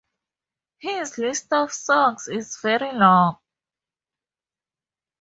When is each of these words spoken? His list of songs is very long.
His 0.79 1.19
list 1.19 1.53
of 1.53 1.71
songs 1.71 2.27
is 2.27 2.57
very 2.57 2.91
long. 2.91 3.37